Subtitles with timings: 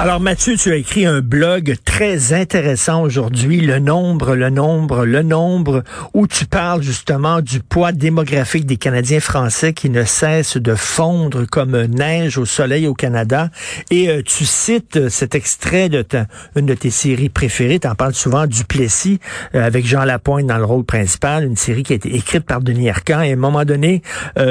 [0.00, 5.22] Alors Mathieu, tu as écrit un blog très intéressant aujourd'hui, Le Nombre, le Nombre, le
[5.22, 10.74] Nombre, où tu parles justement du poids démographique des Canadiens français qui ne cesse de
[10.74, 13.50] fondre comme neige au soleil au Canada.
[13.90, 17.86] Et euh, tu cites euh, cet extrait de ta, une de tes séries préférées, tu
[17.86, 19.20] en parles souvent, Duplessis,
[19.54, 22.62] euh, avec Jean Lapointe dans le rôle principal, une série qui a été écrite par
[22.62, 23.20] Denis Arcand.
[23.20, 24.00] Et à un moment donné,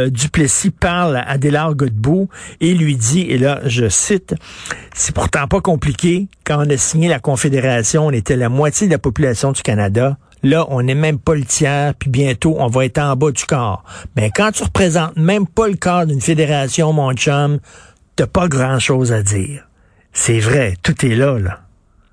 [0.10, 2.30] Duplessis parle à Adélard Godbout
[2.62, 4.36] et lui dit, et là je cite,
[4.94, 6.28] c'est pourtant pas compliqué.
[6.46, 10.18] Quand on a signé la Confédération, on était la moitié de la population du Canada.
[10.42, 13.46] Là, on n'est même pas le tiers, puis bientôt, on va être en bas du
[13.46, 13.84] corps.
[14.16, 17.60] Mais quand tu représentes même pas le corps d'une fédération, mon chum,
[18.16, 19.64] t'as pas grand-chose à dire.
[20.14, 21.60] C'est vrai, tout est là, là.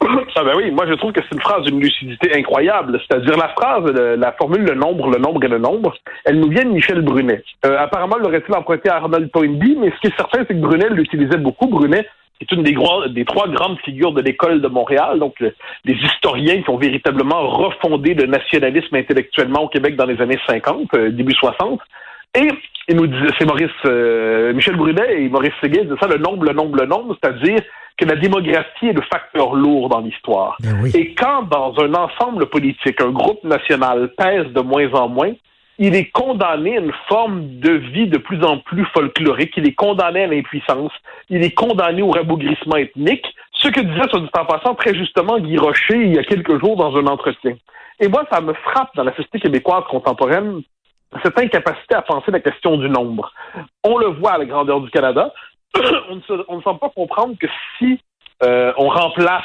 [0.39, 3.01] Ah ben oui, moi je trouve que c'est une phrase d'une lucidité incroyable.
[3.09, 5.95] C'est-à-dire la phrase, la formule le nombre, le nombre et le nombre,
[6.27, 7.43] elle nous vient de Michel Brunet.
[7.65, 10.91] Euh, apparemment, l'aurait-il emprunté à Arnold Toynbee, mais ce qui est certain, c'est que Brunet
[10.91, 11.69] l'utilisait beaucoup.
[11.69, 12.07] Brunet
[12.41, 12.77] est une des,
[13.11, 18.15] des trois grandes figures de l'école de Montréal, donc les historiens qui ont véritablement refondé
[18.15, 21.81] le nationalisme intellectuellement au Québec dans les années 50, euh, début 60.
[22.34, 22.48] Et
[22.89, 26.45] il nous disait, c'est Maurice euh, Michel Brunet et Maurice Séguin disaient ça, le nombre,
[26.45, 27.61] le nombre, le nombre, c'est-à-dire
[27.97, 30.57] que la démographie est le facteur lourd dans l'histoire.
[30.61, 35.33] Ben et quand dans un ensemble politique, un groupe national pèse de moins en moins,
[35.79, 39.75] il est condamné à une forme de vie de plus en plus folklorique, il est
[39.75, 40.92] condamné à l'impuissance,
[41.29, 45.39] il est condamné au rabougrissement ethnique, ce que disait, soit dit en passant, très justement
[45.39, 47.57] Guy Rocher il y a quelques jours dans un entretien.
[48.01, 50.63] Et moi, ça me frappe dans la société québécoise contemporaine,
[51.23, 53.33] cette incapacité à penser la question du nombre.
[53.85, 55.33] On le voit à la grandeur du Canada,
[56.11, 57.47] on, ne semble pas comprendre que
[57.79, 58.01] si
[58.42, 59.45] euh, on remplace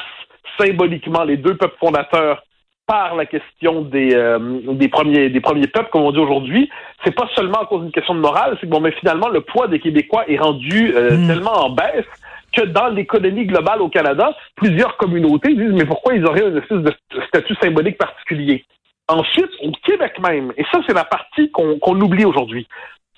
[0.58, 2.42] symboliquement les deux peuples fondateurs
[2.86, 4.38] par la question des, euh,
[4.72, 6.70] des premiers des premiers peuples, comme on dit aujourd'hui,
[7.04, 9.40] c'est pas seulement à cause d'une question de morale, c'est que bon, mais finalement le
[9.40, 11.26] poids des Québécois est rendu euh, hmm.
[11.26, 12.06] tellement en baisse
[12.52, 16.82] que dans l'économie globale au Canada, plusieurs communautés disent mais pourquoi ils auraient une espèce
[16.82, 16.92] de
[17.28, 18.64] statut symbolique particulier?
[19.08, 22.66] Ensuite, au Québec même, et ça c'est la partie qu'on oublie aujourd'hui,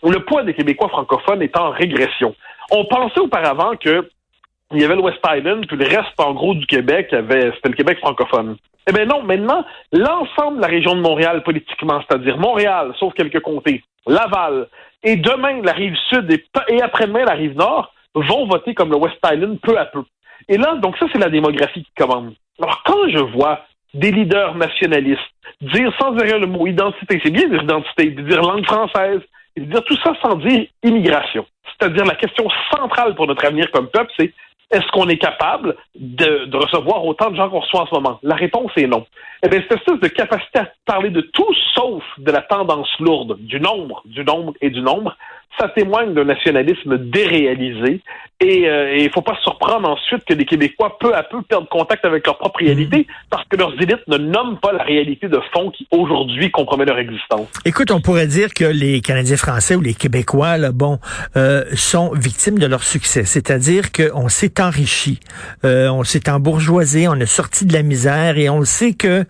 [0.03, 2.35] le poids des Québécois francophones est en régression.
[2.71, 4.09] On pensait auparavant que
[4.73, 7.69] il y avait le West Island, puis le reste, en gros, du Québec, avait, c'était
[7.69, 8.57] le Québec francophone.
[8.89, 13.41] Eh bien non, maintenant, l'ensemble de la région de Montréal politiquement, c'est-à-dire Montréal, sauf quelques
[13.41, 14.69] comtés, Laval,
[15.03, 16.31] et demain la rive sud
[16.69, 20.03] et, après-demain la rive nord, vont voter comme le West Island peu à peu.
[20.49, 22.35] Et là, donc ça, c'est la démographie qui commande.
[22.61, 23.65] Alors, quand je vois
[23.95, 25.21] des leaders nationalistes
[25.61, 29.21] dire sans dire le mot identité, c'est bien dire identité, dire langue française,
[29.57, 31.47] et dire tout ça sans dire immigration.
[31.65, 34.33] C'est-à-dire la question centrale pour notre avenir comme peuple, c'est
[34.75, 38.19] est-ce qu'on est capable de, recevoir autant de gens qu'on reçoit en ce moment?
[38.23, 39.07] La réponse est non.
[39.45, 43.37] Eh bien, cette espèce de capacité à parler de tout sauf de la tendance lourde,
[43.39, 45.17] du nombre, du nombre et du nombre,
[45.59, 48.01] ça témoigne d'un nationalisme déréalisé.
[48.41, 51.41] Et euh, il ne faut pas se surprendre ensuite que les Québécois, peu à peu,
[51.43, 53.05] perdent contact avec leur propre réalité mhm.
[53.31, 56.99] parce que leurs élites ne nomment pas la réalité de fond qui, aujourd'hui, compromet leur
[56.99, 57.49] existence.
[57.65, 60.99] Écoute, on pourrait dire que les Canadiens français ou les Québécois, là, bon,
[61.37, 63.25] euh, sont victimes de leur succès.
[63.25, 65.21] C'est-à-dire qu'on s'est enrichi,
[65.65, 69.25] euh, on s'est embourgeoisé, on est sorti de la misère et on sait que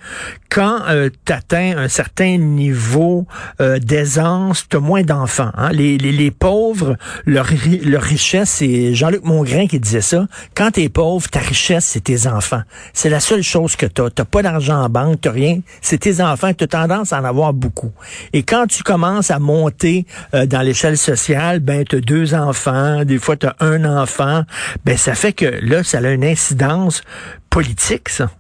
[0.55, 3.27] quand euh, tu atteins un certain niveau
[3.61, 5.51] euh, d'aisance, tu as moins d'enfants.
[5.55, 5.71] Hein?
[5.73, 10.27] Les, les, les, pauvres, leur, richesse, c'est Jean-Luc Mongrain qui disait ça.
[10.55, 12.63] Quand tu es pauvre, ta richesse, c'est tes enfants.
[12.93, 14.11] C'est la seule chose que tu as.
[14.11, 15.61] Tu pas d'argent en banque, tu rien.
[15.81, 16.53] C'est tes enfants.
[16.55, 17.93] Tu as tendance à en avoir beaucoup.
[18.33, 23.05] Et quand tu commences à monter euh, dans l'échelle sociale, ben tu as deux enfants,
[23.05, 24.45] des fois tu as un enfant.
[24.85, 27.03] Ben ça fait que là, ça a une incidence
[27.51, 28.31] politique, ça.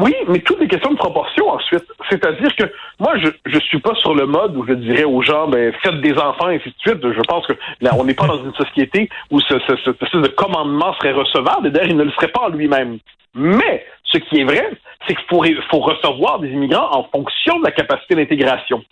[0.00, 1.84] Oui, mais toutes les questions de proportion ensuite.
[2.10, 2.64] C'est-à-dire que
[2.98, 6.00] moi, je je suis pas sur le mode où je dirais aux gens, ben faites
[6.00, 7.00] des enfants et ainsi de suite.
[7.02, 10.28] Je pense que là, on n'est pas dans une société où ce, ce, ce, de
[10.28, 11.70] commandement serait recevable.
[11.70, 12.98] D'ailleurs, il ne le serait pas en lui-même.
[13.34, 14.70] Mais ce qui est vrai,
[15.06, 18.82] c'est qu'il faut, faut recevoir des immigrants en fonction de la capacité d'intégration.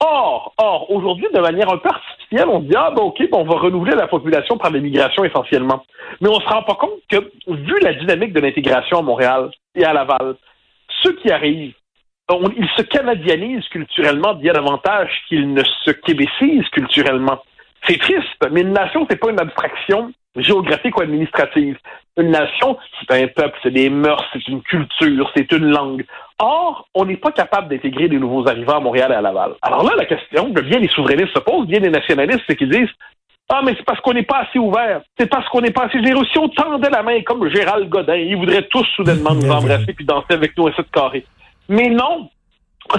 [0.00, 3.44] Or, or aujourd'hui, de manière un peu artificielle, on dit, ah ben ok, ben, on
[3.44, 5.84] va renouveler la population par l'immigration essentiellement.
[6.20, 7.16] Mais on se rend pas compte que,
[7.48, 10.36] vu la dynamique de l'intégration à Montréal et à Laval,
[11.02, 11.74] ceux qui arrivent,
[12.56, 17.42] ils se canadianisent culturellement bien davantage qu'ils ne se québécisent culturellement.
[17.86, 21.76] C'est triste, mais une nation, c'est pas une abstraction géographique ou administrative.
[22.16, 26.04] Une nation, c'est un peuple, c'est des mœurs, c'est une culture, c'est une langue.
[26.38, 29.54] Or, on n'est pas capable d'intégrer des nouveaux arrivants à Montréal et à Laval.
[29.62, 32.70] Alors là, la question que bien les souverainistes se posent, bien les nationalistes, c'est qu'ils
[32.70, 32.90] disent
[33.50, 35.02] ah, mais c'est parce qu'on n'est pas assez ouvert.
[35.18, 36.24] C'est parce qu'on n'est pas assez généreux.
[36.32, 40.04] Si on tendait la main comme Gérald Godin, ils voudraient tous soudainement nous embrasser puis
[40.04, 41.24] danser avec nous à cette carré.
[41.68, 42.30] Mais non,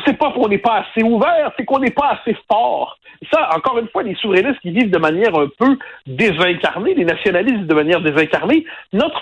[0.06, 2.98] c'est pas qu'on n'est pas assez ouvert, c'est qu'on n'est pas assez fort.
[3.32, 7.66] Ça, encore une fois, les souverainistes qui vivent de manière un peu désincarnée, les nationalistes
[7.66, 9.22] de manière désincarnée, notre,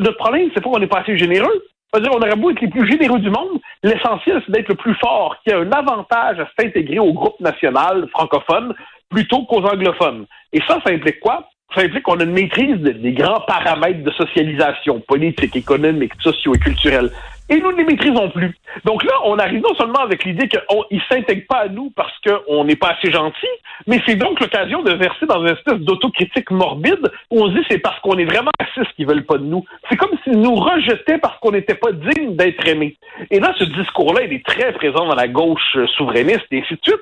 [0.00, 1.64] notre problème, c'est pas qu'on n'est pas assez généreux.
[1.92, 4.94] C'est-à-dire, on aurait beau être les plus généreux du monde, l'essentiel, c'est d'être le plus
[4.94, 8.74] fort, qui a un avantage à s'intégrer au groupe national francophone
[9.08, 10.26] plutôt qu'aux anglophones.
[10.52, 11.48] Et ça, ça implique quoi?
[11.74, 16.58] Ça implique qu'on a une maîtrise des grands paramètres de socialisation politique, économique, socio et
[16.58, 17.10] culturelle
[17.48, 18.54] et nous ne les maîtrisons plus.
[18.84, 20.60] Donc là, on arrive non seulement avec l'idée qu'ils
[20.90, 23.46] ne s'intègrent pas à nous parce qu'on n'est pas assez gentil,
[23.86, 27.64] mais c'est donc l'occasion de verser dans une espèce d'autocritique morbide où on se dit
[27.70, 29.64] c'est parce qu'on est vraiment raciste qu'ils veulent pas de nous.
[29.88, 32.96] C'est comme s'ils nous rejetaient parce qu'on n'était pas digne d'être aimés.
[33.30, 36.80] Et là, ce discours-là, il est très présent dans la gauche souverainiste et ainsi de
[36.82, 37.00] suite.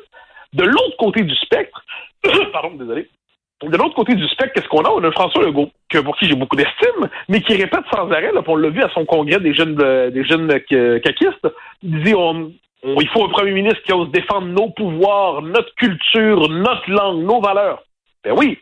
[0.52, 1.84] De l'autre côté du spectre,
[2.52, 3.08] pardon, désolé,
[3.70, 4.90] de l'autre côté du spectre, qu'est-ce qu'on a?
[4.90, 8.32] On a François Legault, que, pour qui j'ai beaucoup d'estime, mais qui répète sans arrêt,
[8.32, 10.48] là, on l'a vu à son congrès des jeunes euh, des jeunes
[11.00, 11.48] caquistes,
[11.82, 12.52] il dit on,
[12.84, 17.40] il faut un premier ministre qui ose défendre nos pouvoirs, notre culture, notre langue, nos
[17.40, 17.82] valeurs.
[18.22, 18.58] Ben oui,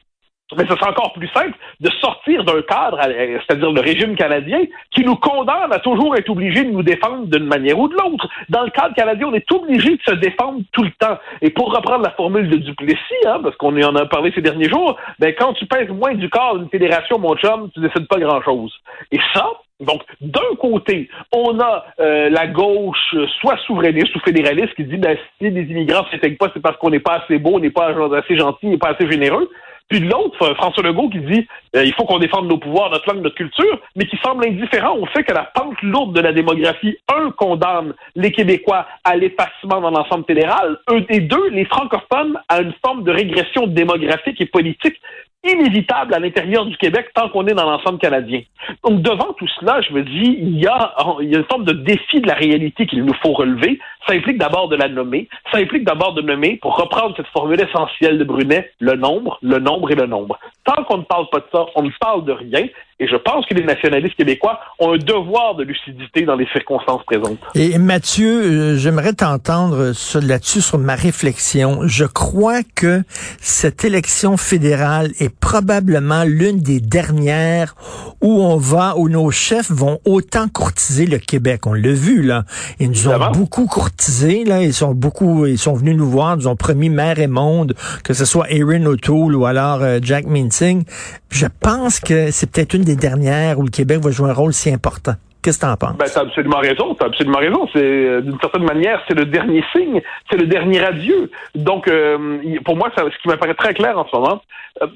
[0.56, 4.60] mais ce sera encore plus simple de sortir d'un cadre, euh, c'est-à-dire le régime canadien,
[4.90, 8.28] qui nous condamne à toujours être obligés de nous défendre d'une manière ou de l'autre.
[8.49, 11.19] Dans le cadre canadien, on est obligé de se défendre tout le temps.
[11.40, 14.69] Et pour reprendre la formule de Duplessis, hein, parce qu'on en a parlé ces derniers
[14.69, 18.19] jours, ben, quand tu pèses moins du corps d'une fédération, mon chum, tu décides pas
[18.19, 18.72] grand-chose.
[19.10, 19.49] Et ça,
[19.81, 25.16] donc, d'un côté, on a euh, la gauche, soit souverainiste ou fédéraliste, qui dit ben,
[25.38, 27.70] si les immigrants ne s'intègrent pas, c'est parce qu'on n'est pas assez beau, on n'est
[27.70, 29.50] pas assez gentil, on n'est pas assez généreux.
[29.88, 31.46] Puis l'autre, François Legault qui dit
[31.76, 34.96] euh, il faut qu'on défende nos pouvoirs, notre langue, notre culture, mais qui semble indifférent
[34.96, 39.81] au fait que la pente lourde de la démographie, un, condamne les Québécois à l'effacement
[39.81, 45.00] dans l'ensemble fédéral, et deux, les francophones à une forme de régression démographique et politique
[45.44, 48.43] inévitable à l'intérieur du Québec tant qu'on est dans l'ensemble canadien.
[48.85, 51.65] Donc, devant tout cela, je me dis, il y a, il y a une forme
[51.65, 53.79] de défi de la réalité qu'il nous faut relever.
[54.06, 55.29] Ça implique d'abord de la nommer.
[55.50, 59.59] Ça implique d'abord de nommer, pour reprendre cette formule essentielle de Brunet, le nombre, le
[59.59, 60.39] nombre et le nombre.
[60.65, 62.67] Tant qu'on ne parle pas de ça, on ne parle de rien.
[63.02, 67.02] Et je pense que les nationalistes québécois ont un devoir de lucidité dans les circonstances
[67.04, 67.38] présentes.
[67.56, 71.81] Et Mathieu, euh, j'aimerais t'entendre là-dessus sur ma réflexion.
[71.82, 73.02] Je crois que
[73.40, 77.75] cette élection fédérale est probablement l'une des dernières
[78.20, 81.66] où on va, où nos chefs vont autant courtiser le Québec.
[81.66, 82.44] On l'a vu, là.
[82.78, 84.62] Ils nous ont beaucoup courtisé, là.
[84.62, 88.14] Ils sont beaucoup, ils sont venus nous voir, nous ont promis mer et monde, que
[88.14, 90.84] ce soit Erin O'Toole ou alors euh, Jack Minting.
[91.31, 94.53] Je pense que c'est peut-être une des dernières où le Québec va jouer un rôle
[94.53, 95.15] si important.
[95.43, 95.97] Qu'est-ce que tu en penses?
[95.97, 97.69] Ben, t'as absolument raison, t'as absolument raison.
[97.75, 100.00] Euh, d'une certaine manière, c'est le dernier signe,
[100.31, 101.31] c'est le dernier adieu.
[101.56, 104.41] Donc, euh, pour moi, ce qui m'apparaît très clair en ce moment,
[104.83, 104.87] euh,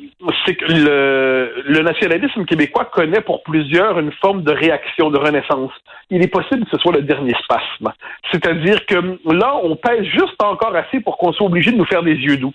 [0.44, 5.73] c'est que le, nationalisme québécois connaît pour plusieurs une forme de réaction, de renaissance.
[6.11, 7.92] Il est possible que ce soit le dernier spasme.
[8.30, 12.04] C'est-à-dire que là, on pèse juste encore assez pour qu'on soit obligé de nous faire
[12.04, 12.52] des yeux doux.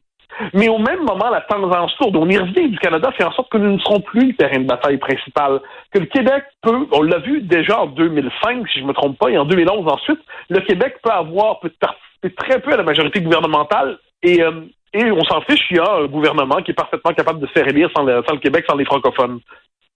[0.53, 3.51] Mais au même moment, la tendance lourde, on y revient du Canada, fait en sorte
[3.51, 5.61] que nous ne serons plus le terrain de bataille principal.
[5.91, 9.17] Que le Québec peut, on l'a vu déjà en 2005, si je ne me trompe
[9.17, 10.19] pas, et en 2011 ensuite,
[10.49, 14.61] le Québec peut avoir, peut participer très peu à la majorité gouvernementale et, euh,
[14.93, 17.51] et on s'en fiche, il y a un gouvernement qui est parfaitement capable de se
[17.53, 19.39] faire élire sans le, Québec, sans les francophones.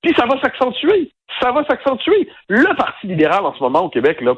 [0.01, 1.11] Puis ça va s'accentuer.
[1.41, 2.29] Ça va s'accentuer.
[2.47, 4.35] Le Parti libéral en ce moment au Québec, là,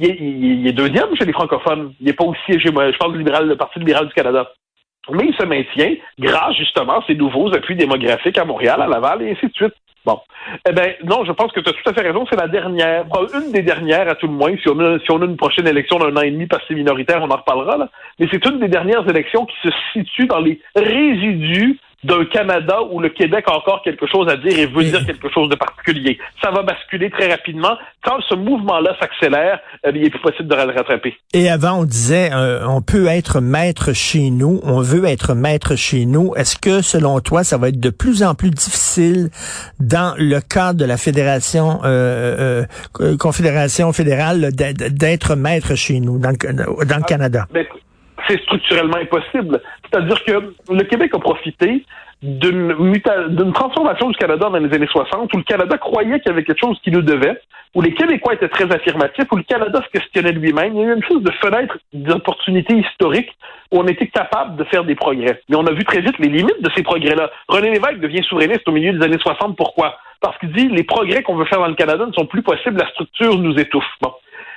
[0.00, 1.92] il est, deuxième chez les francophones.
[2.00, 4.50] Il n'est pas aussi, je parle libéral, le Parti libéral du Canada
[5.10, 9.22] mais il se maintient grâce justement à ces nouveaux appuis démographiques à Montréal, à Laval
[9.22, 9.74] et ainsi de suite.
[10.04, 10.20] Bon.
[10.66, 12.24] Eh bien, non, je pense que tu as tout à fait raison.
[12.30, 14.54] C'est la dernière, une des dernières à tout le moins.
[14.56, 17.30] Si on a, une prochaine élection d'un an et demi parce que c'est minoritaire, on
[17.30, 17.76] en reparlera.
[17.76, 17.90] Là.
[18.18, 23.00] Mais c'est une des dernières élections qui se situe dans les résidus d'un Canada où
[23.00, 26.18] le Québec a encore quelque chose à dire et veut dire quelque chose de particulier.
[26.42, 27.76] Ça va basculer très rapidement.
[28.04, 31.16] Quand ce mouvement-là s'accélère, eh il est plus possible de le rattraper.
[31.34, 35.74] Et avant, on disait, euh, on peut être maître chez nous, on veut être maître
[35.74, 36.34] chez nous.
[36.36, 39.30] Est-ce que, selon toi, ça va être de plus en plus difficile
[39.80, 42.64] dans le cadre de la fédération, euh,
[43.00, 46.36] euh confédération fédérale, d'être maître chez nous, dans le,
[46.84, 47.46] dans le ah, Canada?
[47.52, 47.66] Ben,
[48.28, 49.60] c'est structurellement impossible.
[49.84, 51.84] C'est-à-dire que le Québec a profité
[52.20, 56.42] d'une transformation du Canada dans les années 60 où le Canada croyait qu'il y avait
[56.42, 57.40] quelque chose qui nous devait,
[57.74, 60.74] où les Québécois étaient très affirmatifs, où le Canada se questionnait lui-même.
[60.74, 63.30] Il y a eu une chose de fenêtre d'opportunité historique
[63.70, 65.40] où on était capable de faire des progrès.
[65.48, 67.30] Mais on a vu très vite les limites de ces progrès-là.
[67.48, 69.56] René Lévesque devient souverainiste au milieu des années 60.
[69.56, 69.96] Pourquoi?
[70.20, 72.78] Parce qu'il dit les progrès qu'on veut faire dans le Canada ne sont plus possibles,
[72.78, 73.84] la structure nous étouffe.
[74.02, 74.12] Bon.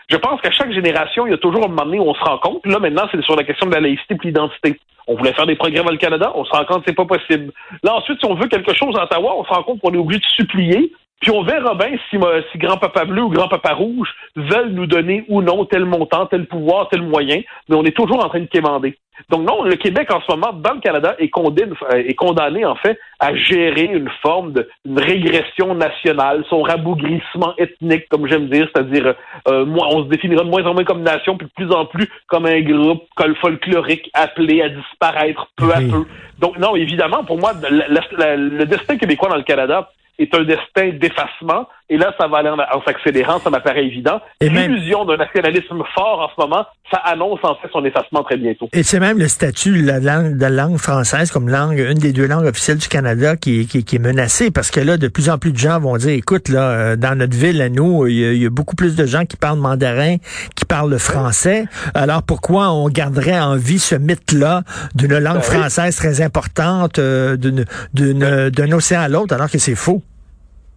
[0.09, 2.23] Je pense qu'à chaque génération, il y a toujours un moment donné où on se
[2.23, 2.65] rend compte.
[2.65, 4.79] Là, maintenant, c'est sur la question de la laïcité et l'identité.
[5.07, 7.05] On voulait faire des progrès dans le Canada, on se rend compte que c'est pas
[7.05, 7.51] possible.
[7.83, 9.97] Là, ensuite, si on veut quelque chose à Ottawa, on se rend compte qu'on est
[9.97, 10.91] obligé de supplier.
[11.21, 12.17] Puis on verra bien si,
[12.51, 16.89] si grand-papa bleu ou grand-papa rouge veulent nous donner ou non tel montant, tel pouvoir,
[16.89, 18.97] tel moyen, mais on est toujours en train de quémander.
[19.29, 22.65] Donc non, le Québec en ce moment, dans le Canada, est condamné, euh, est condamné
[22.65, 28.49] en fait à gérer une forme de une régression nationale, son rabougrissement ethnique, comme j'aime
[28.49, 29.13] dire, c'est-à-dire
[29.47, 31.85] euh, moi, on se définira de moins en moins comme nation, puis de plus en
[31.85, 33.03] plus comme un groupe
[33.39, 36.05] folklorique appelé à disparaître peu à peu.
[36.39, 41.67] Donc non, évidemment, pour moi, le destin québécois dans le Canada, est un destin d'effacement.
[41.89, 44.21] Et là, ça va aller en, s'accélérant, ça m'apparaît évident.
[44.39, 48.69] L'illusion d'un nationalisme fort en ce moment, ça annonce en fait son effacement très bientôt.
[48.71, 51.97] Et c'est même le statut de la langue, de la langue française comme langue, une
[51.97, 55.09] des deux langues officielles du Canada qui, qui, qui, est menacée parce que là, de
[55.09, 58.07] plus en plus de gens vont dire, écoute, là, euh, dans notre ville, à nous,
[58.07, 60.15] il y, a, beaucoup plus de gens qui parlent mandarin,
[60.55, 61.65] qui parlent le français.
[61.93, 64.61] Alors pourquoi on garderait en vie ce mythe-là
[64.95, 70.01] d'une langue ben française très importante, euh, d'un océan à l'autre, alors que c'est faux?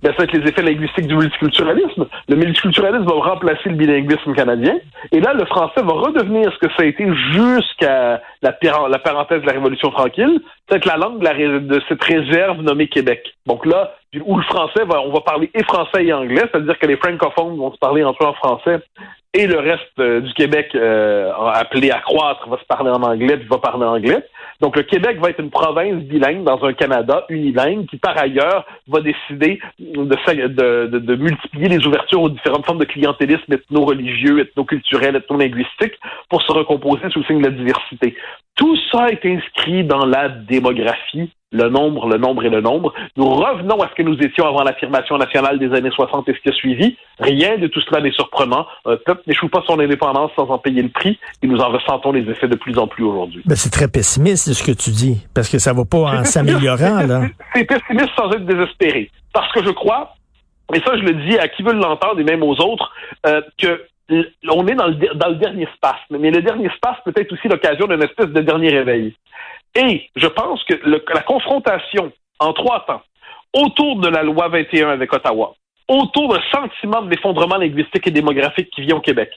[0.04, 2.06] Ben, ça va être les effets linguistiques du multiculturalisme.
[2.28, 4.76] Le multiculturalisme va remplacer le bilinguisme canadien.
[5.12, 9.46] Et là, le français va redevenir ce que ça a été jusqu'à la, parenthèse de
[9.46, 13.25] la Révolution tranquille, c'est la langue de, cette réserve nommée Québec.
[13.46, 13.94] Donc là,
[14.26, 17.56] où le français, va, on va parler et français et anglais, c'est-à-dire que les francophones
[17.56, 18.80] vont se parler entre eux en français
[19.35, 23.37] et le reste euh, du Québec euh, appelé à croître va se parler en anglais,
[23.50, 24.25] va parler anglais.
[24.61, 28.64] Donc, le Québec va être une province bilingue dans un Canada unilingue qui, par ailleurs,
[28.87, 35.17] va décider de, de, de, multiplier les ouvertures aux différentes formes de clientélisme ethno-religieux, ethno-culturel,
[35.17, 35.99] ethno-linguistique
[36.29, 38.17] pour se recomposer sous le signe de la diversité.
[38.55, 42.92] Tout ça est inscrit dans la démographie le nombre, le nombre et le nombre.
[43.16, 46.40] Nous revenons à ce que nous étions avant l'affirmation nationale des années 60 et ce
[46.40, 46.96] qui a suivi.
[47.20, 48.66] Rien de tout cela n'est surprenant.
[48.84, 52.11] Un peuple n'échoue pas son indépendance sans en payer le prix et nous en ressentons
[52.11, 53.42] les effets de plus en plus aujourd'hui.
[53.46, 57.06] Ben, c'est très pessimiste ce que tu dis, parce que ça va pas en s'améliorant.
[57.54, 59.11] C'est pessimiste sans être désespéré.
[59.32, 60.14] Parce que je crois,
[60.75, 62.92] et ça je le dis à qui veut l'entendre et même aux autres,
[63.26, 63.80] euh, que
[64.50, 67.49] on est dans le, dans le dernier spasme, mais le dernier spasme peut être aussi
[67.49, 69.14] l'occasion d'une espèce de dernier réveil.
[69.76, 73.02] Et je pense que la confrontation en trois temps
[73.52, 75.54] autour de la loi 21 avec Ottawa,
[75.88, 79.31] autour d'un sentiment de l'effondrement linguistique et démographique qui vient au Québec,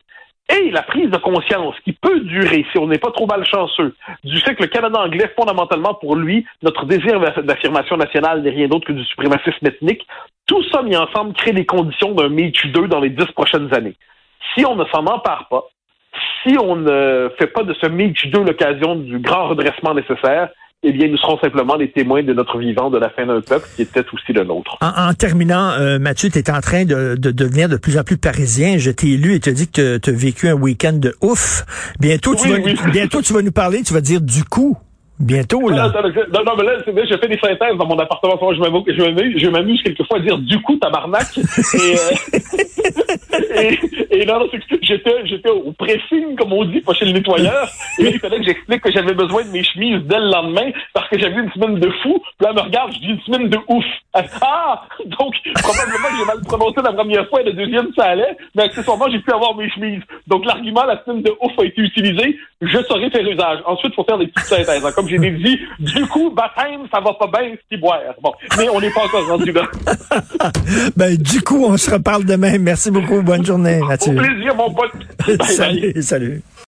[0.49, 4.39] et la prise de conscience qui peut durer, si on n'est pas trop malchanceux, du
[4.39, 8.87] fait que le Canada anglais, fondamentalement pour lui, notre désir d'affirmation nationale n'est rien d'autre
[8.87, 10.07] que du suprémacisme ethnique,
[10.45, 13.95] tout ça mis ensemble crée les conditions d'un Me 2 dans les dix prochaines années.
[14.55, 15.65] Si on ne s'en empare pas,
[16.47, 20.49] si on ne fait pas de ce Mitch 2 l'occasion du grand redressement nécessaire,
[20.83, 23.67] eh bien, nous serons simplement les témoins de notre vivant, de la fin d'un peuple
[23.75, 24.77] qui était aussi le nôtre.
[24.81, 28.77] En, terminant, euh, Mathieu, tu es en train de, devenir de plus en plus parisien.
[28.77, 31.65] Je t'ai lu et as dit que tu as vécu un week-end de ouf.
[31.99, 32.59] Bientôt, tu vas,
[32.91, 34.77] bientôt, tu vas nous parler, tu vas dire du coup.
[35.19, 35.91] Bientôt, là.
[36.31, 38.37] Non, non, mais là, je fais des synthèses dans mon appartement.
[38.53, 41.37] Je m'amuse, je m'amuse quelquefois à dire du coup, tabarnak.
[41.37, 42.39] et, euh,
[43.55, 43.79] et,
[44.21, 44.47] et non,
[44.81, 47.67] j'étais, j'étais au pressing, comme on dit, pas chez le nettoyeur.
[47.99, 51.09] Et il fallait que j'explique que j'avais besoin de mes chemises dès le lendemain parce
[51.09, 52.19] que j'avais une semaine de fou.
[52.37, 53.85] Puis là, elle me regarde, je dis une semaine de ouf.
[54.13, 54.83] ah!
[55.05, 58.37] Donc, probablement que j'ai mal prononcé la première fois et la deuxième, ça allait.
[58.55, 60.01] Mais accessoirement, j'ai pu avoir mes chemises.
[60.27, 62.37] Donc, l'argument, la semaine de ouf a été utilisé.
[62.61, 63.59] Je saurais faire usage.
[63.65, 64.85] Ensuite, il faut faire des petites synthèses.
[64.85, 67.99] Hein, j'ai dit, du coup, baptême, ça va pas bien, c'est boire.
[68.21, 69.63] Bon, mais on n'est pas encore rendu là.
[70.95, 72.57] ben, du coup, on se reparle demain.
[72.59, 73.21] Merci beaucoup.
[73.21, 74.13] Bonne journée, Mathieu.
[74.13, 74.91] Au plaisir, mon pote.
[75.43, 76.41] salut, salut.